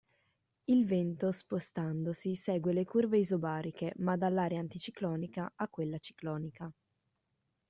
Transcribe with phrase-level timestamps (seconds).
[0.63, 6.73] Il vento spostandosi segue le curve isobariche ma dall'area anticiclonica a quella ciclonica.